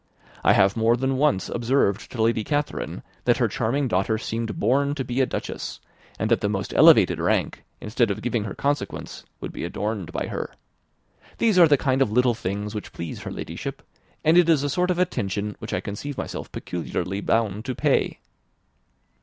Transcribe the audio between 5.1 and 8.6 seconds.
a duchess; and that the most elevated rank, instead of giving her